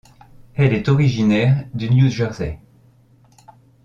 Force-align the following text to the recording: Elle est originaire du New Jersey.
Elle 0.55 0.73
est 0.73 0.89
originaire 0.89 1.63
du 1.75 1.87
New 1.91 2.09
Jersey. 2.09 2.59